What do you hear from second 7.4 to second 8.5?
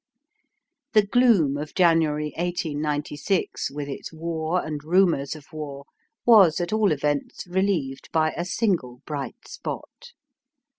relieved by a